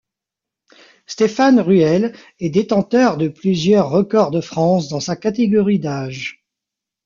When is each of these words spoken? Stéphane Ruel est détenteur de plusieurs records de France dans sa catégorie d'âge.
Stéphane 1.05 1.59
Ruel 1.59 2.15
est 2.39 2.49
détenteur 2.49 3.17
de 3.17 3.27
plusieurs 3.27 3.91
records 3.91 4.31
de 4.31 4.41
France 4.41 4.87
dans 4.87 4.99
sa 4.99 5.15
catégorie 5.15 5.77
d'âge. 5.77 6.43